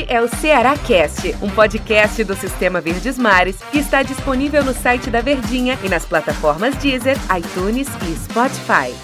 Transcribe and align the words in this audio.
Este 0.00 0.12
é 0.14 0.20
o 0.22 0.28
Ceará 0.28 0.78
Cast, 0.78 1.34
um 1.42 1.50
podcast 1.50 2.24
do 2.24 2.34
Sistema 2.34 2.80
Verdes 2.80 3.18
Mares 3.18 3.60
que 3.70 3.78
está 3.78 4.02
disponível 4.02 4.64
no 4.64 4.72
site 4.72 5.10
da 5.10 5.20
Verdinha 5.20 5.78
e 5.84 5.90
nas 5.90 6.06
plataformas 6.06 6.74
Deezer, 6.76 7.18
iTunes 7.36 7.86
e 8.08 8.16
Spotify. 8.16 8.94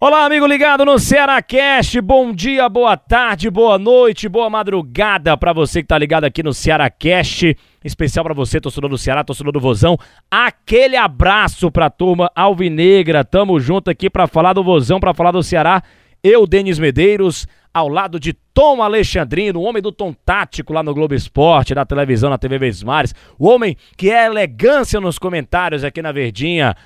Olá, 0.00 0.24
amigo 0.24 0.46
ligado 0.46 0.84
no 0.84 0.98
Ceará 0.98 1.40
Cast. 1.42 2.00
Bom 2.00 2.32
dia, 2.32 2.68
boa 2.68 2.96
tarde, 2.96 3.48
boa 3.50 3.78
noite, 3.78 4.28
boa 4.28 4.50
madrugada 4.50 5.36
para 5.36 5.52
você 5.52 5.82
que 5.82 5.88
tá 5.88 5.98
ligado 5.98 6.24
aqui 6.24 6.42
no 6.42 6.52
Ceará 6.52 6.90
Cast. 6.90 7.56
Especial 7.84 8.24
para 8.24 8.34
você, 8.34 8.60
torcedor 8.60 8.90
do 8.90 8.98
Ceará, 8.98 9.22
torcedor 9.22 9.52
do 9.52 9.60
Vozão. 9.60 9.96
Aquele 10.28 10.96
abraço 10.96 11.70
pra 11.70 11.88
turma 11.88 12.32
alvinegra. 12.34 13.24
Tamo 13.24 13.60
junto 13.60 13.90
aqui 13.90 14.10
para 14.10 14.26
falar 14.26 14.54
do 14.54 14.64
Vozão, 14.64 14.98
para 14.98 15.14
falar 15.14 15.30
do 15.30 15.42
Ceará. 15.42 15.82
Eu, 16.22 16.46
Denis 16.46 16.78
Medeiros, 16.78 17.46
ao 17.72 17.88
lado 17.88 18.20
de 18.20 18.34
Tom 18.52 18.82
Alexandrino, 18.82 19.60
o 19.60 19.62
homem 19.62 19.80
do 19.80 19.90
tom 19.90 20.12
tático 20.12 20.72
lá 20.72 20.82
no 20.82 20.92
Globo 20.92 21.14
Esporte, 21.14 21.74
na 21.74 21.86
televisão, 21.86 22.28
na 22.28 22.36
TV 22.36 22.58
Vesmares, 22.58 23.14
o 23.38 23.48
homem 23.48 23.76
que 23.96 24.10
é 24.10 24.26
elegância 24.26 25.00
nos 25.00 25.18
comentários 25.18 25.82
aqui 25.82 26.02
na 26.02 26.12
Verdinha. 26.12 26.76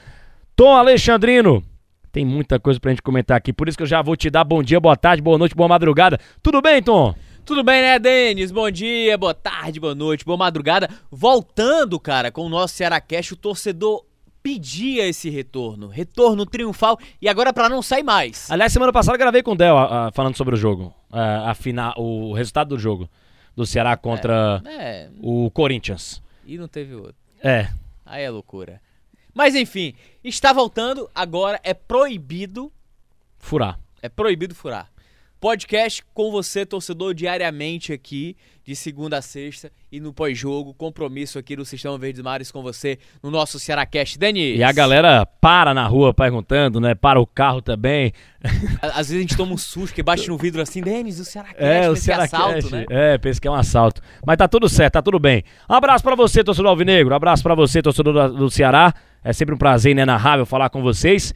Tom 0.55 0.77
Alexandrino, 0.77 1.65
tem 2.13 2.25
muita 2.25 2.61
coisa 2.61 2.79
pra 2.79 2.93
gente 2.93 3.03
comentar 3.03 3.37
aqui, 3.37 3.53
por 3.53 3.69
isso 3.69 3.77
que 3.77 3.83
eu 3.83 3.89
já 3.89 4.01
vou 4.01 4.15
te 4.15 4.31
dar 4.31 4.45
bom 4.45 4.63
dia, 4.63 4.79
boa 4.79 4.97
tarde, 4.97 5.21
boa 5.21 5.37
noite, 5.37 5.55
boa 5.55 5.69
madrugada. 5.69 6.19
Tudo 6.41 6.63
bem, 6.63 6.81
Tom? 6.81 7.13
Tudo 7.45 7.65
bem, 7.65 7.83
né, 7.83 7.99
Denis? 7.99 8.53
Bom 8.53 8.71
dia, 8.71 9.19
boa 9.19 9.35
tarde, 9.35 9.81
boa 9.81 9.95
noite, 9.95 10.25
boa 10.25 10.39
madrugada. 10.39 10.89
Voltando, 11.11 11.99
cara, 11.99 12.31
com 12.31 12.43
o 12.43 12.49
nosso 12.49 12.75
Cearacast, 12.75 13.35
o 13.35 13.37
torcedor 13.37 14.05
pedia 14.45 15.09
esse 15.09 15.31
retorno, 15.31 15.89
retorno 15.89 16.45
triunfal 16.45 16.99
e 17.21 17.31
agora 17.31 17.51
para 17.51 17.67
não 17.71 17.81
sair 17.81 18.03
mais. 18.03 18.51
Aliás, 18.51 18.71
semana 18.75 18.93
passada 18.93 19.15
eu 19.15 19.19
gravei 19.19 19.43
com 19.43 19.53
o 19.53 19.57
Del 19.57 19.75
a, 19.75 20.09
a, 20.09 20.13
falando 20.13 20.37
sobre 20.37 20.55
o 20.55 20.59
jogo, 20.59 20.95
a, 21.11 21.51
a 21.51 21.55
final, 21.55 21.95
o 21.97 22.35
resultado 22.35 22.69
do 22.69 22.79
jogo 22.79 23.09
do 23.57 23.65
Ceará 23.65 23.97
contra 23.97 24.63
é, 24.67 24.75
é, 24.75 25.11
o 25.23 25.51
Corinthians. 25.51 26.23
E 26.45 26.59
não 26.59 26.69
teve 26.69 26.95
outro. 26.95 27.17
É. 27.43 27.71
Aí 28.05 28.23
é 28.23 28.29
loucura. 28.29 28.83
Mas 29.33 29.55
enfim, 29.55 29.95
está 30.23 30.53
voltando, 30.53 31.09
agora 31.15 31.59
é 31.65 31.73
proibido 31.73 32.71
furar. 33.39 33.81
É 34.03 34.11
proibido 34.11 34.55
furar. 34.55 34.93
Podcast 35.45 36.03
com 36.15 36.31
você, 36.31 36.65
torcedor, 36.65 37.13
diariamente 37.13 37.93
aqui, 37.93 38.35
de 38.65 38.75
segunda 38.75 39.19
a 39.19 39.21
sexta 39.21 39.71
e 39.93 40.01
no 40.01 40.11
pós-jogo. 40.11 40.73
Compromisso 40.73 41.39
aqui 41.39 41.55
do 41.55 41.67
Sistema 41.67 41.99
Verdes 41.99 42.23
Mares 42.23 42.51
com 42.51 42.63
você 42.63 42.99
no 43.23 43.31
nosso 43.31 43.61
Cearacast. 43.61 44.19
Denis. 44.19 44.59
E 44.59 44.63
a 44.63 44.73
galera 44.73 45.27
para 45.27 45.75
na 45.75 45.87
rua 45.87 46.15
perguntando, 46.15 46.81
né? 46.81 46.95
Para 46.95 47.21
o 47.21 47.27
carro 47.27 47.61
também. 47.61 48.11
Às 48.81 49.11
vezes 49.11 49.19
a 49.19 49.21
gente 49.21 49.37
toma 49.37 49.53
um 49.53 49.59
susto 49.59 49.95
que 49.95 50.03
bate 50.03 50.27
no 50.31 50.39
vidro 50.39 50.63
assim, 50.63 50.81
Denis, 50.81 51.21
o 51.21 51.27
Cearacast, 51.27 51.63
é, 51.63 51.91
o 51.91 51.95
Cearacast, 51.95 52.35
é 52.35 52.39
assalto, 52.39 52.71
né? 52.75 52.87
É, 52.89 53.19
pensa 53.19 53.39
que 53.39 53.47
é 53.47 53.51
um 53.51 53.55
assalto. 53.55 54.01
Mas 54.27 54.39
tá 54.39 54.49
tudo 54.49 54.67
certo, 54.67 54.95
tá 54.95 55.03
tudo 55.03 55.19
bem. 55.19 55.45
Um 55.69 55.75
abraço 55.75 56.03
para 56.03 56.17
você, 56.17 56.43
torcedor 56.43 56.71
alvinegro. 56.71 57.13
Um 57.13 57.17
abraço 57.17 57.43
para 57.43 57.55
você, 57.55 57.83
torcedor 57.83 58.31
do 58.33 58.49
Ceará. 58.49 58.95
É 59.23 59.31
sempre 59.35 59.55
um 59.55 59.59
prazer 59.59 59.93
inenarrável 59.93 60.47
falar 60.47 60.71
com 60.71 60.81
vocês. 60.81 61.35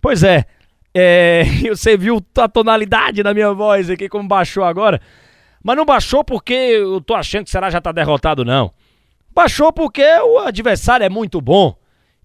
Pois 0.00 0.22
é, 0.22 0.46
é, 0.94 1.44
você 1.68 1.96
viu 1.96 2.24
a 2.36 2.48
tonalidade 2.48 3.22
da 3.22 3.32
minha 3.32 3.52
voz 3.52 3.90
aqui, 3.90 4.08
como 4.08 4.28
baixou 4.28 4.64
agora. 4.64 5.00
Mas 5.62 5.76
não 5.76 5.84
baixou 5.84 6.24
porque 6.24 6.52
eu 6.52 7.00
tô 7.00 7.14
achando 7.14 7.44
que 7.44 7.48
o 7.48 7.52
Ceará 7.52 7.70
já 7.70 7.80
tá 7.80 7.92
derrotado, 7.92 8.44
não. 8.44 8.72
Baixou 9.32 9.72
porque 9.72 10.02
o 10.02 10.38
adversário 10.38 11.04
é 11.04 11.08
muito 11.08 11.40
bom. 11.40 11.74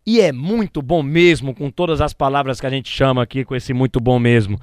E 0.07 0.21
é 0.21 0.31
muito 0.31 0.81
bom 0.83 1.01
mesmo, 1.01 1.53
com 1.53 1.71
todas 1.71 1.99
as 1.99 2.13
palavras 2.13 2.61
que 2.61 2.67
a 2.67 2.69
gente 2.69 2.89
chama 2.89 3.23
aqui, 3.23 3.43
com 3.43 3.55
esse 3.55 3.73
muito 3.73 3.99
bom 3.99 4.19
mesmo. 4.19 4.55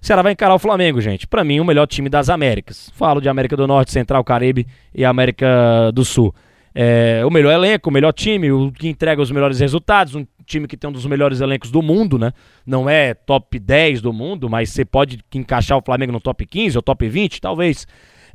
O 0.00 0.06
Ceará 0.06 0.22
vai 0.22 0.32
encarar 0.32 0.54
o 0.54 0.58
Flamengo, 0.58 1.00
gente. 1.00 1.26
Para 1.26 1.42
mim, 1.42 1.58
o 1.58 1.64
melhor 1.64 1.86
time 1.86 2.08
das 2.08 2.28
Américas. 2.28 2.90
Falo 2.94 3.20
de 3.20 3.28
América 3.28 3.56
do 3.56 3.66
Norte, 3.66 3.90
Central, 3.90 4.22
Caribe 4.22 4.66
e 4.94 5.04
América 5.04 5.90
do 5.92 6.04
Sul 6.04 6.32
é, 6.74 7.22
o 7.24 7.30
melhor 7.30 7.52
elenco, 7.52 7.88
o 7.88 7.92
melhor 7.92 8.12
time, 8.12 8.50
o 8.50 8.72
que 8.72 8.88
entrega 8.88 9.22
os 9.22 9.30
melhores 9.30 9.60
resultados, 9.60 10.14
um 10.14 10.26
time 10.44 10.66
que 10.66 10.76
tem 10.76 10.88
um 10.88 10.92
dos 10.92 11.06
melhores 11.06 11.40
elencos 11.40 11.70
do 11.70 11.82
mundo, 11.82 12.18
né? 12.18 12.32
Não 12.66 12.88
é 12.88 13.14
top 13.14 13.58
10 13.58 14.00
do 14.00 14.12
mundo, 14.12 14.48
mas 14.48 14.70
você 14.70 14.84
pode 14.84 15.18
encaixar 15.34 15.78
o 15.78 15.82
Flamengo 15.82 16.12
no 16.12 16.20
top 16.20 16.46
15 16.46 16.78
ou 16.78 16.82
top 16.82 17.08
20, 17.08 17.40
talvez. 17.40 17.86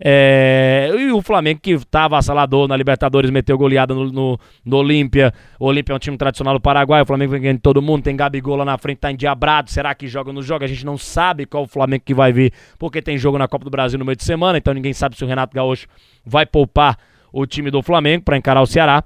É, 0.01 0.89
e 0.97 1.11
o 1.11 1.21
Flamengo 1.21 1.59
que 1.61 1.71
estava 1.71 2.17
assalador 2.17 2.69
na 2.69 2.77
Libertadores, 2.77 3.29
meteu 3.29 3.57
goleada 3.57 3.93
no, 3.93 4.09
no, 4.11 4.39
no 4.63 4.77
Olímpia. 4.77 5.33
O 5.59 5.65
Olímpia 5.65 5.93
é 5.93 5.95
um 5.95 5.99
time 5.99 6.17
tradicional 6.17 6.53
do 6.53 6.61
Paraguai. 6.61 7.01
O 7.01 7.05
Flamengo 7.05 7.31
vem 7.33 7.41
ganhando 7.41 7.59
todo 7.59 7.81
mundo. 7.81 8.03
Tem 8.03 8.15
Gabigol 8.15 8.55
lá 8.55 8.65
na 8.65 8.77
frente, 8.77 8.99
tá 8.99 9.11
endiabrado. 9.11 9.69
Será 9.69 9.93
que 9.93 10.07
joga 10.07 10.29
ou 10.29 10.33
não 10.33 10.41
joga? 10.41 10.65
A 10.65 10.67
gente 10.69 10.85
não 10.85 10.97
sabe 10.97 11.45
qual 11.45 11.63
o 11.63 11.67
Flamengo 11.67 12.03
que 12.05 12.13
vai 12.13 12.31
vir, 12.31 12.53
porque 12.77 13.01
tem 13.01 13.17
jogo 13.17 13.37
na 13.37 13.47
Copa 13.47 13.65
do 13.65 13.71
Brasil 13.71 13.99
no 13.99 14.05
meio 14.05 14.15
de 14.15 14.23
semana. 14.23 14.57
Então 14.57 14.73
ninguém 14.73 14.93
sabe 14.93 15.17
se 15.17 15.23
o 15.23 15.27
Renato 15.27 15.53
Gaúcho 15.53 15.87
vai 16.25 16.45
poupar 16.45 16.97
o 17.31 17.45
time 17.45 17.69
do 17.69 17.81
Flamengo 17.83 18.23
para 18.23 18.37
encarar 18.37 18.61
o 18.61 18.65
Ceará, 18.65 19.03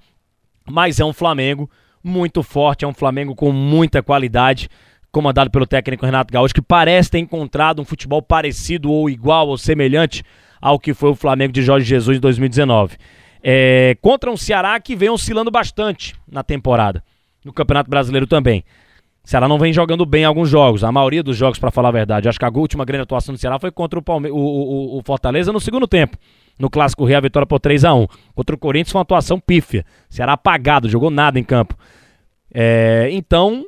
mas 0.70 1.00
é 1.00 1.06
um 1.06 1.12
Flamengo 1.12 1.70
muito 2.04 2.44
forte, 2.44 2.84
é 2.84 2.88
um 2.88 2.94
Flamengo 2.94 3.34
com 3.34 3.52
muita 3.52 4.04
qualidade, 4.04 4.70
comandado 5.12 5.50
pelo 5.50 5.66
técnico 5.66 6.06
Renato 6.06 6.34
Gaúcho, 6.34 6.54
que 6.54 6.62
parece 6.62 7.12
ter 7.12 7.20
encontrado 7.20 7.82
um 7.82 7.86
futebol 7.86 8.22
parecido 8.22 8.92
ou 8.92 9.10
igual 9.10 9.48
ou 9.48 9.58
semelhante 9.58 10.24
ao 10.62 10.80
que 10.80 10.94
foi 10.94 11.12
o 11.12 11.16
Flamengo 11.16 11.54
de 11.54 11.62
Jorge 11.62 11.86
Jesus 11.86 12.18
em 12.18 12.20
2019. 12.20 12.98
É, 13.42 13.96
contra 14.02 14.32
um 14.32 14.38
Ceará 14.38 14.80
que 14.80 14.96
vem 14.96 15.10
oscilando 15.10 15.52
bastante 15.52 16.16
na 16.30 16.44
temporada, 16.44 17.04
no 17.44 17.54
Campeonato 17.54 17.90
Brasileiro 17.90 18.26
também. 18.26 18.64
O 19.24 19.30
Ceará 19.30 19.48
não 19.48 19.58
vem 19.58 19.72
jogando 19.72 20.06
bem 20.06 20.24
em 20.24 20.26
alguns 20.26 20.50
jogos, 20.50 20.84
a 20.84 20.92
maioria 20.92 21.24
dos 21.24 21.38
jogos, 21.38 21.58
para 21.58 21.72
falar 21.72 21.90
a 21.90 21.94
verdade. 21.94 22.28
Acho 22.28 22.40
que 22.40 22.46
a 22.46 22.50
última 22.50 22.84
grande 22.84 23.04
atuação 23.04 23.34
do 23.34 23.38
Ceará 23.40 23.58
foi 23.58 23.72
contra 23.72 23.98
o, 23.98 24.02
Palme 24.02 24.30
o, 24.30 24.36
o, 24.36 24.98
o 24.98 25.02
Fortaleza 25.06 25.52
no 25.54 25.60
segundo 25.60 25.88
tempo 25.88 26.18
no 26.58 26.70
Clássico 26.70 27.06
Rio, 27.06 27.18
a 27.18 27.22
vitória 27.22 27.46
por 27.46 27.60
3 27.60 27.84
a 27.84 27.94
1 27.94 28.08
Contra 28.36 28.56
o 28.56 28.60
Corinthians 28.60 28.92
foi 28.92 29.00
uma 29.00 29.04
atuação 29.04 29.40
pífia. 29.40 29.86
Ceará 30.10 30.34
apagado, 30.34 30.88
jogou 30.88 31.10
nada 31.10 31.40
em 31.40 31.44
campo. 31.44 31.76
É, 32.54 33.10
então, 33.12 33.66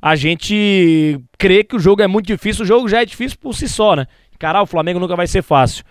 a 0.00 0.14
gente 0.14 1.20
crê 1.38 1.64
que 1.64 1.76
o 1.76 1.80
jogo 1.80 2.02
é 2.02 2.06
muito 2.06 2.26
difícil. 2.26 2.64
O 2.64 2.66
jogo 2.66 2.88
já 2.88 3.02
é 3.02 3.04
difícil 3.04 3.38
por 3.38 3.54
si 3.54 3.68
só, 3.68 3.96
né? 3.96 4.06
Encarar 4.34 4.62
o 4.62 4.66
Flamengo 4.66 5.00
nunca 5.00 5.16
vai 5.16 5.26
ser 5.26 5.42
fácil. 5.42 5.84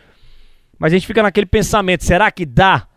Mas 0.78 0.94
a 0.94 0.96
gente 0.96 1.08
fica 1.08 1.22
naquele 1.22 1.46
pensamento: 1.46 2.04
será 2.04 2.32
que 2.32 2.46
dá 2.46 2.88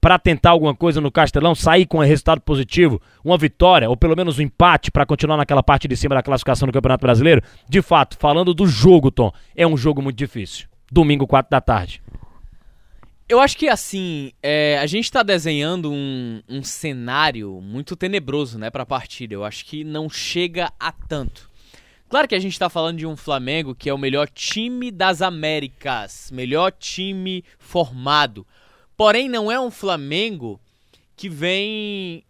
para 0.00 0.18
tentar 0.18 0.50
alguma 0.50 0.74
coisa 0.74 1.00
no 1.00 1.10
Castelão, 1.10 1.54
sair 1.54 1.84
com 1.84 1.98
um 1.98 2.04
resultado 2.04 2.40
positivo, 2.40 3.00
uma 3.24 3.36
vitória 3.36 3.88
ou 3.90 3.96
pelo 3.96 4.16
menos 4.16 4.38
um 4.38 4.42
empate 4.42 4.90
para 4.90 5.04
continuar 5.04 5.36
naquela 5.36 5.62
parte 5.62 5.88
de 5.88 5.96
cima 5.96 6.14
da 6.14 6.22
classificação 6.22 6.66
do 6.66 6.72
Campeonato 6.72 7.02
Brasileiro? 7.02 7.42
De 7.68 7.82
fato, 7.82 8.16
falando 8.18 8.54
do 8.54 8.66
jogo, 8.66 9.10
Tom, 9.10 9.32
é 9.56 9.66
um 9.66 9.76
jogo 9.76 10.00
muito 10.00 10.16
difícil. 10.16 10.68
Domingo, 10.90 11.26
4 11.26 11.50
da 11.50 11.60
tarde. 11.60 12.00
Eu 13.28 13.40
acho 13.40 13.58
que 13.58 13.68
assim, 13.68 14.32
é, 14.42 14.78
a 14.78 14.86
gente 14.86 15.04
está 15.04 15.22
desenhando 15.22 15.92
um, 15.92 16.42
um, 16.48 16.62
cenário 16.62 17.60
muito 17.60 17.94
tenebroso, 17.94 18.58
né, 18.58 18.70
para 18.70 18.86
partida. 18.86 19.34
Eu 19.34 19.44
acho 19.44 19.66
que 19.66 19.84
não 19.84 20.08
chega 20.08 20.72
a 20.80 20.90
tanto. 20.90 21.50
Claro 22.08 22.26
que 22.26 22.34
a 22.34 22.38
gente 22.38 22.54
está 22.54 22.70
falando 22.70 22.96
de 22.96 23.06
um 23.06 23.18
Flamengo 23.18 23.74
que 23.74 23.90
é 23.90 23.92
o 23.92 23.98
melhor 23.98 24.30
time 24.30 24.90
das 24.90 25.20
Américas, 25.20 26.30
melhor 26.32 26.72
time 26.72 27.44
formado. 27.58 28.46
Porém, 28.96 29.28
não 29.28 29.52
é 29.52 29.60
um 29.60 29.70
Flamengo 29.70 30.58
que 31.14 31.28
vem 31.28 32.24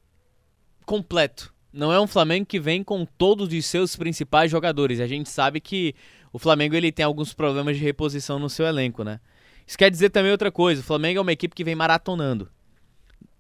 completo. 0.85 1.55
Não 1.73 1.93
é 1.93 2.01
um 2.01 2.09
Flamengo 2.09 2.45
que 2.45 2.59
vem 2.59 2.83
com 2.83 3.07
todos 3.07 3.53
os 3.53 3.67
seus 3.67 3.95
principais 3.95 4.51
jogadores. 4.51 4.99
A 4.99 5.07
gente 5.07 5.31
sabe 5.31 5.61
que 5.61 5.95
o 6.33 6.41
Flamengo 6.41 6.75
ele 6.75 6.91
tem 6.91 7.05
alguns 7.05 7.33
problemas 7.33 7.77
de 7.77 7.85
reposição 7.85 8.41
no 8.41 8.51
seu 8.51 8.67
elenco, 8.67 9.05
né? 9.05 9.21
Isso 9.69 9.77
quer 9.77 9.91
dizer 9.91 10.09
também 10.09 10.33
outra 10.33 10.51
coisa: 10.51 10.81
o 10.81 10.85
Flamengo 10.85 11.19
é 11.19 11.21
uma 11.21 11.33
equipe 11.33 11.55
que 11.55 11.63
vem 11.63 11.75
maratonando. 11.75 12.49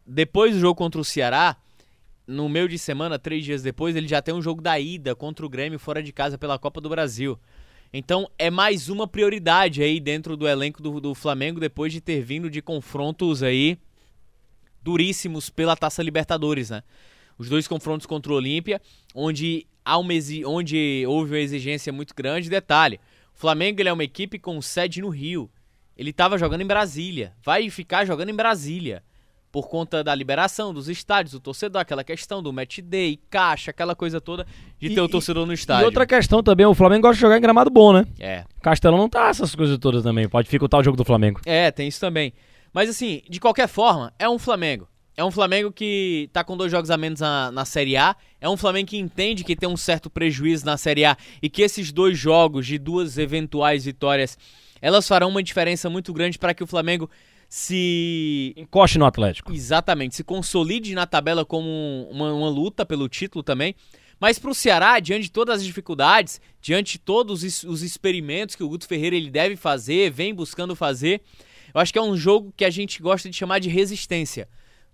Depois 0.06 0.52
do 0.54 0.60
jogo 0.60 0.74
contra 0.74 1.00
o 1.00 1.04
Ceará, 1.04 1.56
no 2.26 2.50
meio 2.50 2.68
de 2.68 2.78
semana, 2.78 3.18
três 3.18 3.42
dias 3.46 3.62
depois, 3.62 3.96
ele 3.96 4.06
já 4.06 4.20
tem 4.20 4.34
um 4.34 4.42
jogo 4.42 4.60
da 4.60 4.78
ida 4.78 5.14
contra 5.14 5.46
o 5.46 5.48
Grêmio 5.48 5.78
fora 5.78 6.02
de 6.02 6.12
casa 6.12 6.36
pela 6.36 6.58
Copa 6.58 6.82
do 6.82 6.88
Brasil. 6.90 7.38
Então 7.90 8.30
é 8.38 8.50
mais 8.50 8.90
uma 8.90 9.08
prioridade 9.08 9.82
aí 9.82 9.98
dentro 9.98 10.36
do 10.36 10.46
elenco 10.46 10.82
do, 10.82 11.00
do 11.00 11.14
Flamengo 11.14 11.58
depois 11.58 11.90
de 11.90 12.02
ter 12.02 12.20
vindo 12.20 12.50
de 12.50 12.60
confrontos 12.60 13.42
aí 13.42 13.78
duríssimos 14.82 15.48
pela 15.48 15.74
Taça 15.74 16.02
Libertadores, 16.02 16.68
né? 16.68 16.82
Os 17.38 17.48
dois 17.48 17.66
confrontos 17.66 18.06
contra 18.06 18.30
o 18.30 18.36
Olímpia, 18.36 18.82
onde, 19.14 19.66
onde 20.44 21.06
houve 21.06 21.32
uma 21.32 21.40
exigência 21.40 21.90
muito 21.90 22.14
grande. 22.14 22.50
Detalhe: 22.50 23.00
o 23.34 23.38
Flamengo 23.38 23.80
é 23.80 23.90
uma 23.90 24.04
equipe 24.04 24.38
com 24.38 24.60
sede 24.60 25.00
no 25.00 25.08
Rio. 25.08 25.50
Ele 25.98 26.10
estava 26.10 26.38
jogando 26.38 26.60
em 26.60 26.66
Brasília. 26.66 27.32
Vai 27.44 27.68
ficar 27.68 28.04
jogando 28.04 28.28
em 28.28 28.34
Brasília. 28.34 29.02
Por 29.50 29.66
conta 29.66 30.04
da 30.04 30.14
liberação 30.14 30.72
dos 30.72 30.88
estádios, 30.88 31.34
o 31.34 31.40
torcedor, 31.40 31.80
aquela 31.80 32.04
questão 32.04 32.42
do 32.42 32.52
match 32.52 32.80
day, 32.80 33.18
caixa, 33.30 33.70
aquela 33.70 33.96
coisa 33.96 34.20
toda 34.20 34.46
de 34.78 34.88
e, 34.88 34.94
ter 34.94 35.00
o 35.00 35.08
torcedor 35.08 35.46
no 35.46 35.54
estádio. 35.54 35.84
E 35.84 35.86
outra 35.86 36.06
questão 36.06 36.42
também, 36.42 36.66
o 36.66 36.74
Flamengo 36.74 37.02
gosta 37.02 37.14
de 37.14 37.20
jogar 37.22 37.38
em 37.38 37.40
gramado 37.40 37.70
bom, 37.70 37.94
né? 37.94 38.06
É. 38.20 38.44
Castelão 38.62 38.98
não 38.98 39.08
tá 39.08 39.28
essas 39.28 39.54
coisas 39.54 39.78
todas 39.78 40.02
também. 40.02 40.28
Pode 40.28 40.44
dificultar 40.44 40.80
o 40.80 40.84
jogo 40.84 40.98
do 40.98 41.04
Flamengo. 41.04 41.40
É, 41.46 41.70
tem 41.70 41.88
isso 41.88 41.98
também. 41.98 42.34
Mas 42.74 42.90
assim, 42.90 43.22
de 43.28 43.40
qualquer 43.40 43.66
forma, 43.68 44.12
é 44.18 44.28
um 44.28 44.38
Flamengo. 44.38 44.86
É 45.18 45.24
um 45.24 45.32
Flamengo 45.32 45.72
que 45.72 46.30
tá 46.32 46.44
com 46.44 46.56
dois 46.56 46.70
jogos 46.70 46.92
a 46.92 46.96
menos 46.96 47.18
na, 47.18 47.50
na 47.50 47.64
Série 47.64 47.96
A. 47.96 48.14
É 48.40 48.48
um 48.48 48.56
Flamengo 48.56 48.90
que 48.90 48.96
entende 48.96 49.42
que 49.42 49.56
tem 49.56 49.68
um 49.68 49.76
certo 49.76 50.08
prejuízo 50.08 50.64
na 50.64 50.76
Série 50.76 51.04
A 51.04 51.16
e 51.42 51.50
que 51.50 51.62
esses 51.62 51.90
dois 51.90 52.16
jogos 52.16 52.64
de 52.64 52.78
duas 52.78 53.18
eventuais 53.18 53.84
vitórias, 53.84 54.38
elas 54.80 55.06
farão 55.06 55.28
uma 55.28 55.42
diferença 55.42 55.88
muito 55.88 56.12
grande 56.12 56.38
para 56.38 56.54
que 56.54 56.62
o 56.62 56.66
Flamengo 56.66 57.10
se 57.48 58.52
encoste 58.56 58.98
no 58.98 59.06
Atlético. 59.06 59.52
Exatamente, 59.52 60.16
se 60.16 60.24
consolide 60.24 60.94
na 60.94 61.06
tabela 61.06 61.44
como 61.44 62.08
uma, 62.10 62.32
uma 62.32 62.48
luta 62.48 62.84
pelo 62.84 63.08
título 63.08 63.42
também. 63.42 63.74
Mas 64.20 64.38
para 64.38 64.50
o 64.50 64.54
Ceará, 64.54 64.98
diante 64.98 65.24
de 65.24 65.30
todas 65.30 65.60
as 65.60 65.64
dificuldades, 65.64 66.40
diante 66.60 66.92
de 66.92 66.98
todos 66.98 67.64
os 67.64 67.82
experimentos 67.82 68.56
que 68.56 68.64
o 68.64 68.68
Guto 68.68 68.86
Ferreira 68.86 69.16
ele 69.16 69.30
deve 69.30 69.56
fazer, 69.56 70.10
vem 70.10 70.34
buscando 70.34 70.74
fazer, 70.74 71.22
eu 71.72 71.80
acho 71.80 71.92
que 71.92 71.98
é 71.98 72.02
um 72.02 72.16
jogo 72.16 72.52
que 72.56 72.64
a 72.64 72.70
gente 72.70 73.00
gosta 73.00 73.30
de 73.30 73.36
chamar 73.36 73.60
de 73.60 73.68
resistência 73.68 74.48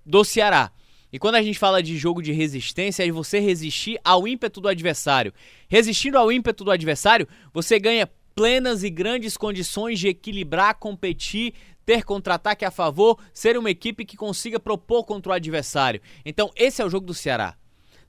do 0.04 0.22
Ceará. 0.24 0.70
E 1.10 1.18
quando 1.18 1.36
a 1.36 1.42
gente 1.42 1.58
fala 1.58 1.82
de 1.82 1.96
jogo 1.96 2.20
de 2.20 2.32
resistência, 2.32 3.06
é 3.06 3.10
você 3.10 3.38
resistir 3.38 3.98
ao 4.04 4.26
ímpeto 4.26 4.60
do 4.60 4.68
adversário. 4.68 5.32
Resistindo 5.68 6.18
ao 6.18 6.30
ímpeto 6.30 6.64
do 6.64 6.72
adversário, 6.72 7.28
você 7.52 7.78
ganha 7.78 8.10
plenas 8.34 8.82
e 8.82 8.90
grandes 8.90 9.36
condições 9.36 9.98
de 9.98 10.08
equilibrar, 10.08 10.74
competir, 10.76 11.54
ter 11.84 12.04
contra-ataque 12.04 12.64
a 12.64 12.70
favor, 12.70 13.18
ser 13.32 13.56
uma 13.56 13.70
equipe 13.70 14.04
que 14.04 14.16
consiga 14.16 14.58
propor 14.58 15.04
contra 15.04 15.30
o 15.30 15.34
adversário. 15.34 16.00
Então, 16.24 16.50
esse 16.56 16.82
é 16.82 16.84
o 16.84 16.90
jogo 16.90 17.06
do 17.06 17.14
Ceará. 17.14 17.56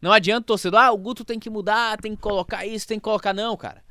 Não 0.01 0.11
adianta 0.11 0.41
o 0.41 0.47
torcedor, 0.47 0.79
ah, 0.79 0.91
o 0.91 0.97
Guto 0.97 1.23
tem 1.23 1.39
que 1.39 1.49
mudar, 1.49 1.99
tem 1.99 2.15
que 2.15 2.21
colocar 2.21 2.65
isso, 2.65 2.87
tem 2.87 2.99
que 2.99 3.03
colocar. 3.03 3.33
Não, 3.33 3.55
cara. 3.57 3.83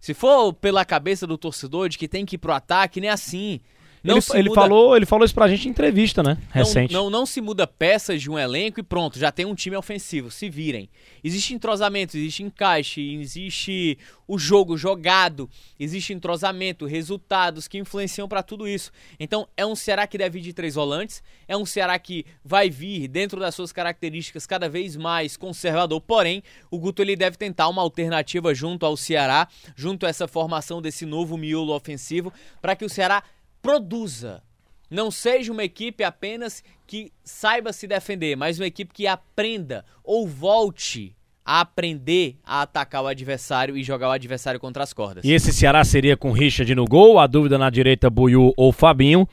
Se 0.00 0.14
for 0.14 0.52
pela 0.52 0.84
cabeça 0.84 1.26
do 1.26 1.36
torcedor 1.36 1.88
de 1.88 1.98
que 1.98 2.08
tem 2.08 2.24
que 2.24 2.36
ir 2.36 2.38
pro 2.38 2.52
ataque, 2.52 3.00
nem 3.00 3.10
é 3.10 3.12
assim. 3.12 3.60
Não 4.02 4.16
ele, 4.16 4.24
ele 4.34 4.48
muda... 4.48 4.60
falou, 4.60 4.96
ele 4.96 5.06
falou 5.06 5.24
isso 5.24 5.34
pra 5.34 5.48
gente 5.48 5.66
em 5.66 5.70
entrevista, 5.70 6.22
né? 6.22 6.38
Recente. 6.50 6.92
Não, 6.92 7.04
não, 7.04 7.20
não, 7.20 7.26
se 7.26 7.40
muda 7.40 7.66
peças 7.66 8.20
de 8.22 8.30
um 8.30 8.38
elenco 8.38 8.80
e 8.80 8.82
pronto, 8.82 9.18
já 9.18 9.30
tem 9.32 9.46
um 9.46 9.54
time 9.54 9.76
ofensivo. 9.76 10.30
Se 10.30 10.48
virem. 10.48 10.88
Existe 11.22 11.54
entrosamento, 11.54 12.16
existe 12.16 12.42
encaixe, 12.42 13.14
existe 13.14 13.98
o 14.26 14.38
jogo 14.38 14.76
jogado, 14.76 15.48
existe 15.80 16.12
entrosamento, 16.12 16.86
resultados 16.86 17.66
que 17.66 17.78
influenciam 17.78 18.28
para 18.28 18.42
tudo 18.42 18.68
isso. 18.68 18.92
Então 19.18 19.48
é 19.56 19.64
um 19.64 19.74
Ceará 19.74 20.06
que 20.06 20.18
deve 20.18 20.38
ir 20.38 20.42
de 20.42 20.52
três 20.52 20.74
volantes, 20.74 21.22
é 21.46 21.56
um 21.56 21.64
Ceará 21.64 21.98
que 21.98 22.26
vai 22.44 22.68
vir 22.68 23.08
dentro 23.08 23.40
das 23.40 23.54
suas 23.54 23.72
características 23.72 24.46
cada 24.46 24.68
vez 24.68 24.96
mais 24.96 25.36
conservador. 25.36 26.00
Porém, 26.00 26.42
o 26.70 26.78
Guto 26.78 27.02
ele 27.02 27.16
deve 27.16 27.36
tentar 27.36 27.68
uma 27.68 27.82
alternativa 27.82 28.54
junto 28.54 28.84
ao 28.84 28.96
Ceará, 28.96 29.48
junto 29.74 30.06
a 30.06 30.08
essa 30.08 30.28
formação 30.28 30.82
desse 30.82 31.06
novo 31.06 31.36
miolo 31.36 31.74
ofensivo, 31.74 32.32
para 32.60 32.76
que 32.76 32.84
o 32.84 32.88
Ceará 32.88 33.22
produza. 33.62 34.42
Não 34.90 35.10
seja 35.10 35.52
uma 35.52 35.64
equipe 35.64 36.02
apenas 36.02 36.62
que 36.86 37.12
saiba 37.22 37.72
se 37.72 37.86
defender, 37.86 38.36
mas 38.36 38.58
uma 38.58 38.66
equipe 38.66 38.92
que 38.92 39.06
aprenda 39.06 39.84
ou 40.02 40.26
volte 40.26 41.14
a 41.44 41.60
aprender 41.60 42.36
a 42.44 42.62
atacar 42.62 43.02
o 43.02 43.06
adversário 43.06 43.76
e 43.76 43.82
jogar 43.82 44.08
o 44.08 44.12
adversário 44.12 44.58
contra 44.58 44.82
as 44.82 44.92
cordas. 44.92 45.24
E 45.24 45.32
esse 45.32 45.52
Ceará 45.52 45.84
seria 45.84 46.16
com 46.16 46.32
Richard 46.32 46.74
no 46.74 46.84
gol, 46.84 47.18
a 47.18 47.26
dúvida 47.26 47.58
na 47.58 47.70
direita, 47.70 48.08
Buiu 48.10 48.52
ou 48.56 48.72
Fabinho, 48.72 49.28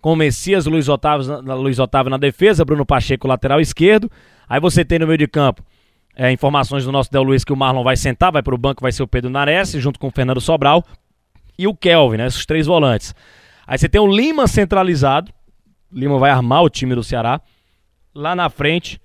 com 0.00 0.14
Messias, 0.14 0.66
Luiz 0.66 0.88
Otávio, 0.88 1.40
Luiz 1.56 1.78
Otávio 1.78 2.10
na 2.10 2.16
defesa, 2.16 2.64
Bruno 2.64 2.86
Pacheco 2.86 3.26
lateral 3.26 3.60
esquerdo. 3.60 4.10
Aí 4.48 4.60
você 4.60 4.84
tem 4.84 4.98
no 4.98 5.06
meio 5.06 5.18
de 5.18 5.28
campo 5.28 5.62
é, 6.18 6.32
informações 6.32 6.84
do 6.84 6.90
nosso 6.90 7.12
Del 7.12 7.22
Luiz 7.22 7.44
que 7.44 7.52
o 7.52 7.56
Marlon 7.56 7.84
vai 7.84 7.96
sentar, 7.96 8.32
vai 8.32 8.42
para 8.42 8.54
o 8.54 8.58
banco, 8.58 8.82
vai 8.82 8.90
ser 8.90 9.02
o 9.02 9.08
Pedro 9.08 9.30
Nares, 9.30 9.70
junto 9.72 10.00
com 10.00 10.08
o 10.08 10.10
Fernando 10.10 10.40
Sobral 10.40 10.84
e 11.56 11.68
o 11.68 11.74
Kelvin, 11.74 12.18
né, 12.18 12.26
esses 12.26 12.44
três 12.44 12.66
volantes. 12.66 13.14
Aí 13.68 13.76
você 13.76 13.86
tem 13.86 14.00
o 14.00 14.06
Lima 14.06 14.46
centralizado. 14.46 15.30
Lima 15.92 16.18
vai 16.18 16.30
armar 16.30 16.62
o 16.62 16.70
time 16.70 16.94
do 16.94 17.04
Ceará. 17.04 17.38
Lá 18.14 18.34
na 18.34 18.48
frente, 18.48 18.98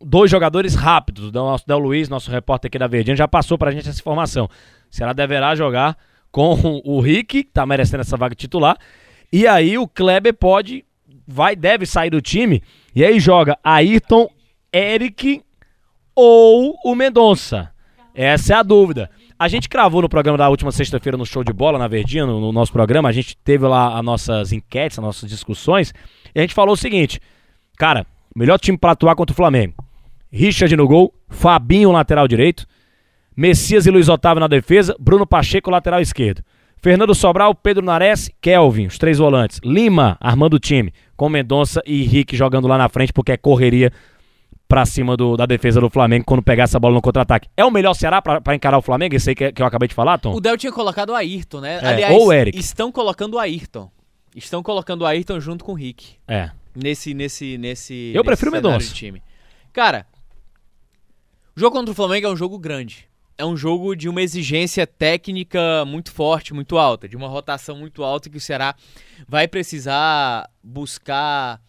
dois 0.00 0.30
jogadores 0.30 0.74
rápidos. 0.74 1.28
O 1.28 1.32
nosso 1.32 1.66
Del 1.66 1.78
Luiz, 1.78 2.08
nosso 2.08 2.30
repórter 2.30 2.68
aqui 2.68 2.78
da 2.78 2.86
Verdinha, 2.86 3.14
já 3.14 3.28
passou 3.28 3.58
pra 3.58 3.70
gente 3.70 3.86
essa 3.86 4.00
informação. 4.00 4.46
O 4.46 4.48
Ceará 4.90 5.12
deverá 5.12 5.54
jogar 5.54 5.98
com 6.32 6.80
o 6.82 6.98
Rick, 6.98 7.44
que 7.44 7.50
tá 7.50 7.66
merecendo 7.66 8.00
essa 8.00 8.16
vaga 8.16 8.34
titular. 8.34 8.78
E 9.30 9.46
aí 9.46 9.76
o 9.76 9.86
Kleber 9.86 10.32
pode, 10.32 10.82
vai, 11.28 11.54
deve 11.54 11.84
sair 11.84 12.08
do 12.08 12.22
time. 12.22 12.62
E 12.94 13.04
aí 13.04 13.20
joga 13.20 13.58
Ayrton, 13.62 14.30
Eric 14.72 15.42
ou 16.14 16.74
o 16.82 16.94
Mendonça. 16.94 17.70
Essa 18.14 18.54
é 18.54 18.56
a 18.56 18.62
dúvida. 18.62 19.10
A 19.40 19.48
gente 19.48 19.70
cravou 19.70 20.02
no 20.02 20.08
programa 20.10 20.36
da 20.36 20.50
última 20.50 20.70
sexta-feira 20.70 21.16
no 21.16 21.24
show 21.24 21.42
de 21.42 21.50
bola, 21.50 21.78
na 21.78 21.88
Verdinha, 21.88 22.26
no, 22.26 22.38
no, 22.38 22.52
nosso 22.52 22.70
programa. 22.70 23.08
A 23.08 23.12
gente 23.12 23.34
teve 23.38 23.66
lá 23.66 23.98
as 23.98 24.04
nossas 24.04 24.52
enquetes, 24.52 24.98
as 24.98 25.02
nossas 25.02 25.30
discussões. 25.30 25.94
E 26.34 26.38
a 26.38 26.42
gente 26.42 26.52
falou 26.52 26.74
o 26.74 26.76
seguinte: 26.76 27.18
cara, 27.78 28.04
melhor 28.36 28.58
time 28.58 28.76
para 28.76 28.92
atuar 28.92 29.16
contra 29.16 29.32
o 29.32 29.34
Flamengo. 29.34 29.82
Richard 30.30 30.76
no 30.76 30.86
gol, 30.86 31.14
Fabinho 31.26 31.90
lateral 31.90 32.28
direito, 32.28 32.66
Messias 33.34 33.86
e 33.86 33.90
Luiz 33.90 34.10
Otávio 34.10 34.40
na 34.40 34.46
defesa, 34.46 34.94
Bruno 35.00 35.26
Pacheco 35.26 35.70
lateral 35.70 36.02
esquerdo. 36.02 36.44
Fernando 36.76 37.14
Sobral, 37.14 37.54
Pedro 37.54 37.82
Nares, 37.82 38.30
Kelvin, 38.42 38.88
os 38.88 38.98
três 38.98 39.16
volantes. 39.16 39.58
Lima 39.64 40.18
armando 40.20 40.54
o 40.54 40.60
time, 40.60 40.92
com 41.16 41.30
Mendonça 41.30 41.80
e 41.86 42.02
Henrique 42.02 42.36
jogando 42.36 42.68
lá 42.68 42.76
na 42.76 42.90
frente, 42.90 43.10
porque 43.10 43.32
é 43.32 43.38
correria 43.38 43.90
pra 44.70 44.86
cima 44.86 45.16
do, 45.16 45.36
da 45.36 45.46
defesa 45.46 45.80
do 45.80 45.90
Flamengo 45.90 46.24
quando 46.24 46.40
pegar 46.44 46.62
essa 46.62 46.78
bola 46.78 46.94
no 46.94 47.02
contra-ataque. 47.02 47.48
É 47.56 47.64
o 47.64 47.72
melhor 47.72 47.92
Ceará 47.92 48.22
pra, 48.22 48.40
pra 48.40 48.54
encarar 48.54 48.78
o 48.78 48.82
Flamengo? 48.82 49.16
Esse 49.16 49.30
aí 49.30 49.34
que, 49.34 49.50
que 49.50 49.60
eu 49.60 49.66
acabei 49.66 49.88
de 49.88 49.94
falar, 49.94 50.16
Tom? 50.16 50.32
O 50.32 50.40
Del 50.40 50.56
tinha 50.56 50.70
colocado 50.70 51.10
o 51.10 51.14
Ayrton, 51.16 51.60
né? 51.60 51.80
É, 51.82 51.86
Aliás, 51.88 52.14
ou 52.14 52.28
o 52.28 52.32
Eric. 52.32 52.56
estão 52.56 52.92
colocando 52.92 53.34
o 53.34 53.38
Ayrton. 53.40 53.90
Estão 54.34 54.62
colocando 54.62 55.02
o 55.02 55.06
Ayrton 55.06 55.40
junto 55.40 55.64
com 55.64 55.72
o 55.72 55.74
Rick. 55.74 56.12
É. 56.28 56.52
Nesse, 56.72 57.12
nesse, 57.12 57.58
nesse. 57.58 58.12
Eu 58.14 58.22
nesse 58.22 58.24
prefiro 58.24 58.52
o 58.52 58.54
Mendonça. 58.54 58.94
Time. 58.94 59.20
Cara, 59.72 60.06
o 61.56 61.58
jogo 61.58 61.76
contra 61.76 61.90
o 61.90 61.94
Flamengo 61.94 62.28
é 62.28 62.30
um 62.30 62.36
jogo 62.36 62.56
grande. 62.56 63.08
É 63.36 63.44
um 63.44 63.56
jogo 63.56 63.96
de 63.96 64.08
uma 64.08 64.22
exigência 64.22 64.86
técnica 64.86 65.84
muito 65.84 66.12
forte, 66.12 66.54
muito 66.54 66.78
alta, 66.78 67.08
de 67.08 67.16
uma 67.16 67.26
rotação 67.26 67.76
muito 67.76 68.04
alta 68.04 68.30
que 68.30 68.36
o 68.36 68.40
Ceará 68.40 68.76
vai 69.26 69.48
precisar 69.48 70.48
buscar 70.62 71.60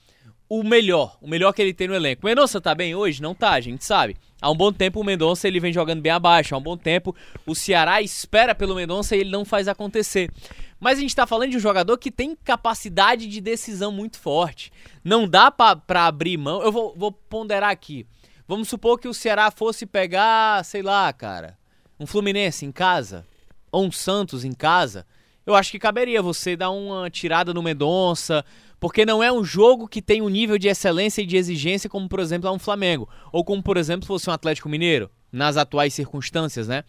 o 0.54 0.66
melhor, 0.66 1.18
o 1.22 1.30
melhor 1.30 1.54
que 1.54 1.62
ele 1.62 1.74
tem 1.74 1.88
no 1.88 1.96
elenco. 1.96 2.26
Mendonça 2.26 2.60
tá 2.60 2.76
bem 2.76 2.94
hoje? 2.94 3.22
Não 3.22 3.34
tá, 3.34 3.52
a 3.52 3.62
gente 3.62 3.86
sabe. 3.86 4.18
Há 4.42 4.52
um 4.52 4.56
bom 4.56 4.70
tempo 4.70 5.00
o 5.00 5.04
Mendonça 5.04 5.48
ele 5.48 5.62
vem 5.62 5.72
jogando 5.72 6.02
bem 6.02 6.12
abaixo. 6.12 6.54
Há 6.54 6.58
um 6.58 6.62
bom 6.62 6.76
tempo 6.76 7.16
o 7.46 7.56
Ceará 7.56 8.02
espera 8.02 8.54
pelo 8.54 8.76
Mendonça 8.76 9.16
e 9.16 9.22
ele 9.22 9.30
não 9.30 9.46
faz 9.46 9.70
acontecer. 9.70 10.30
Mas 10.78 10.98
a 10.98 11.02
gente 11.02 11.16
tá 11.16 11.26
falando 11.26 11.52
de 11.52 11.56
um 11.56 11.62
jogador 11.62 11.98
que 11.98 12.12
tem 12.12 12.36
capacidade 12.36 13.28
de 13.28 13.40
decisão 13.40 13.94
muito 13.94 14.20
forte. 14.20 14.74
Não 15.06 15.26
dá 15.26 15.50
para 15.50 16.06
abrir 16.06 16.36
mão. 16.36 16.62
Eu 16.62 16.70
vou, 16.70 16.94
vou 16.98 17.14
ponderar 17.14 17.70
aqui. 17.70 18.06
Vamos 18.46 18.68
supor 18.68 19.00
que 19.00 19.08
o 19.08 19.14
Ceará 19.14 19.52
fosse 19.52 19.86
pegar, 19.86 20.66
sei 20.66 20.82
lá, 20.82 21.14
cara, 21.14 21.58
um 21.98 22.06
Fluminense 22.06 22.66
em 22.66 22.74
casa 22.74 23.26
ou 23.72 23.86
um 23.86 23.92
Santos 23.92 24.44
em 24.44 24.52
casa. 24.52 25.06
Eu 25.46 25.56
acho 25.56 25.72
que 25.72 25.80
caberia 25.80 26.22
você 26.22 26.58
dar 26.58 26.72
uma 26.72 27.10
tirada 27.10 27.54
no 27.54 27.64
Mendonça, 27.64 28.46
porque 28.82 29.06
não 29.06 29.22
é 29.24 29.32
um 29.32 29.44
jogo 29.44 29.88
que 29.88 30.02
tem 30.02 30.24
um 30.24 30.28
nível 30.28 30.58
de 30.58 30.68
excelência 30.68 31.22
e 31.22 31.26
de 31.26 31.38
exigência 31.38 31.88
como, 31.88 32.10
por 32.10 32.20
exemplo, 32.20 32.50
é 32.50 32.52
um 32.52 32.58
Flamengo, 32.58 33.08
ou 33.32 33.46
como, 33.46 33.62
por 33.62 33.78
exemplo, 33.78 34.08
fosse 34.08 34.28
um 34.28 34.34
Atlético 34.34 34.68
Mineiro, 34.68 35.10
nas 35.32 35.56
atuais 35.56 35.94
circunstâncias, 35.94 36.68
né? 36.68 36.84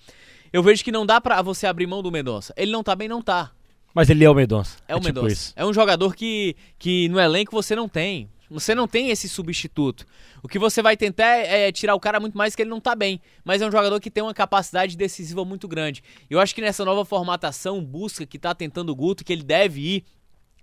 Eu 0.51 0.63
vejo 0.63 0.83
que 0.83 0.91
não 0.91 1.05
dá 1.05 1.21
para 1.21 1.43
você 1.43 1.67
abrir 1.67 1.87
mão 1.87 2.03
do 2.03 2.11
Mendonça. 2.11 2.55
Ele 2.57 2.73
não 2.73 2.83
tá 2.83 2.97
bem, 2.97 3.09
não 3.09 3.21
tá. 3.21 3.53
Mas 3.95 4.09
ele 4.09 4.25
é 4.25 4.31
o 4.31 4.35
Mendonça. 4.35 4.79
É, 4.89 4.93
é 4.93 4.97
o 4.97 5.01
tipo 5.01 5.09
Mendonça. 5.09 5.33
Isso. 5.35 5.53
É 5.55 5.67
um 5.67 5.73
jogador 5.73 6.17
que, 6.17 6.57
que 6.79 7.11
no 7.11 7.21
elenco 7.21 7.53
você 7.53 7.77
não 7.77 7.87
tem. 7.87 8.27
Você 8.51 8.75
não 8.75 8.89
tem 8.89 9.11
esse 9.11 9.29
substituto. 9.29 10.07
O 10.43 10.49
que 10.49 10.59
você 10.59 10.81
vai 10.81 10.97
tentar 10.97 11.27
é, 11.27 11.69
é 11.69 11.73
tirar 11.73 11.95
o 11.95 12.01
cara 12.01 12.19
muito 12.19 12.37
mais 12.37 12.57
que 12.57 12.63
ele 12.63 12.71
não 12.71 12.81
tá 12.81 12.95
bem. 12.95 13.21
Mas 13.45 13.61
é 13.61 13.67
um 13.67 13.71
jogador 13.71 14.01
que 14.01 14.11
tem 14.11 14.23
uma 14.23 14.35
capacidade 14.35 14.97
decisiva 14.97 15.45
muito 15.45 15.69
grande. 15.69 16.03
Eu 16.31 16.41
acho 16.41 16.55
que 16.55 16.63
nessa 16.63 16.87
nova 16.87 17.05
formatação, 17.05 17.85
busca 17.85 18.25
que 18.25 18.39
tá 18.39 18.55
tentando 18.55 18.91
o 18.91 18.97
Guto, 18.97 19.25
que 19.25 19.33
ele 19.33 19.43
deve 19.43 19.81
ir 19.81 20.05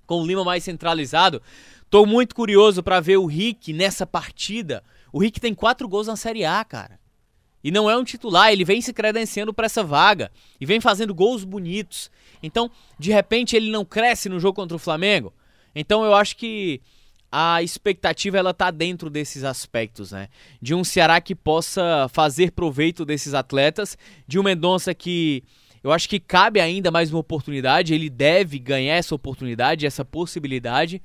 com 0.09 0.23
o 0.23 0.25
Lima 0.25 0.43
mais 0.43 0.63
centralizado. 0.63 1.39
Tô 1.87 2.03
muito 2.03 2.33
curioso 2.33 2.81
para 2.81 2.99
ver 2.99 3.17
o 3.17 3.27
Rick 3.27 3.71
nessa 3.71 4.07
partida. 4.07 4.83
O 5.13 5.19
Rick 5.19 5.39
tem 5.39 5.53
quatro 5.53 5.87
gols 5.87 6.07
na 6.07 6.15
Série 6.15 6.43
A, 6.43 6.65
cara. 6.65 6.99
E 7.63 7.69
não 7.69 7.87
é 7.87 7.95
um 7.95 8.03
titular, 8.03 8.51
ele 8.51 8.65
vem 8.65 8.81
se 8.81 8.91
credenciando 8.91 9.53
para 9.53 9.67
essa 9.67 9.83
vaga 9.83 10.31
e 10.59 10.65
vem 10.65 10.81
fazendo 10.81 11.13
gols 11.13 11.43
bonitos. 11.43 12.09
Então, 12.41 12.71
de 12.97 13.11
repente, 13.11 13.55
ele 13.55 13.69
não 13.69 13.85
cresce 13.85 14.29
no 14.29 14.39
jogo 14.39 14.55
contra 14.55 14.75
o 14.75 14.79
Flamengo. 14.79 15.31
Então, 15.75 16.03
eu 16.03 16.15
acho 16.15 16.35
que 16.37 16.81
a 17.31 17.61
expectativa 17.61 18.35
ela 18.35 18.51
tá 18.51 18.71
dentro 18.71 19.11
desses 19.11 19.43
aspectos, 19.43 20.11
né? 20.11 20.29
De 20.59 20.73
um 20.73 20.83
Ceará 20.83 21.21
que 21.21 21.35
possa 21.35 22.07
fazer 22.11 22.51
proveito 22.51 23.05
desses 23.05 23.35
atletas, 23.35 23.95
de 24.27 24.39
um 24.39 24.43
Mendonça 24.43 24.91
que 24.95 25.43
eu 25.83 25.91
acho 25.91 26.09
que 26.09 26.19
cabe 26.19 26.59
ainda 26.59 26.91
mais 26.91 27.11
uma 27.11 27.19
oportunidade, 27.19 27.93
ele 27.93 28.09
deve 28.09 28.59
ganhar 28.59 28.95
essa 28.95 29.15
oportunidade, 29.15 29.85
essa 29.85 30.03
possibilidade, 30.03 31.01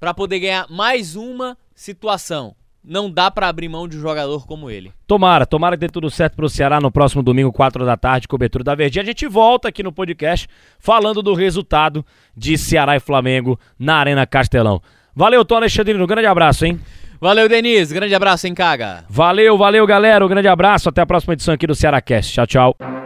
para 0.00 0.12
poder 0.12 0.40
ganhar 0.40 0.66
mais 0.68 1.16
uma 1.16 1.56
situação. 1.74 2.54
Não 2.88 3.10
dá 3.10 3.32
para 3.32 3.48
abrir 3.48 3.68
mão 3.68 3.88
de 3.88 3.96
um 3.96 4.00
jogador 4.00 4.46
como 4.46 4.70
ele. 4.70 4.92
Tomara, 5.08 5.44
tomara 5.44 5.76
que 5.76 5.80
dê 5.80 5.88
tudo 5.88 6.08
certo 6.08 6.36
pro 6.36 6.48
Ceará 6.48 6.80
no 6.80 6.90
próximo 6.90 7.20
domingo, 7.20 7.52
4 7.52 7.84
da 7.84 7.96
tarde, 7.96 8.28
cobertura 8.28 8.62
da 8.62 8.76
Verdinha. 8.76 9.02
A 9.02 9.06
gente 9.06 9.26
volta 9.26 9.68
aqui 9.68 9.82
no 9.82 9.90
podcast 9.90 10.46
falando 10.78 11.20
do 11.20 11.34
resultado 11.34 12.06
de 12.36 12.56
Ceará 12.56 12.94
e 12.94 13.00
Flamengo 13.00 13.58
na 13.76 13.96
Arena 13.96 14.24
Castelão. 14.24 14.80
Valeu, 15.16 15.44
Tom 15.44 15.56
Alexandrino. 15.56 16.04
Um 16.04 16.06
grande 16.06 16.28
abraço, 16.28 16.64
hein? 16.64 16.80
Valeu, 17.20 17.48
Denise. 17.48 17.92
Grande 17.92 18.14
abraço, 18.14 18.46
hein, 18.46 18.54
Caga. 18.54 19.04
Valeu, 19.08 19.58
valeu, 19.58 19.84
galera. 19.84 20.24
Um 20.24 20.28
grande 20.28 20.46
abraço. 20.46 20.88
Até 20.88 21.00
a 21.00 21.06
próxima 21.06 21.32
edição 21.32 21.54
aqui 21.54 21.66
do 21.66 21.74
Ceará 21.74 22.00
Cast. 22.00 22.32
Tchau, 22.34 22.46
tchau. 22.46 23.05